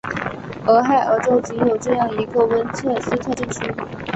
[0.65, 3.71] 俄亥俄州仅有这一个温彻斯特镇区。